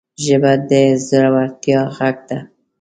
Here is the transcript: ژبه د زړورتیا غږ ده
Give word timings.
ژبه 0.23 0.53
د 0.69 0.71
زړورتیا 1.07 1.81
غږ 1.95 2.17
ده 2.29 2.39